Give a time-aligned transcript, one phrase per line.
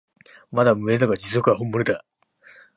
[0.51, 2.03] まだ無名だが実力は本物だ